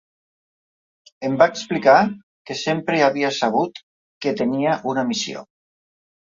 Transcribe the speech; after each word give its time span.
Em 1.29 1.35
va 1.41 1.47
explicar 1.55 1.99
que 2.51 2.57
sempre 2.63 3.03
havia 3.11 3.33
sabut 3.43 3.85
que 4.27 4.37
tenia 4.43 4.77
una 4.97 5.07
missió. 5.15 5.49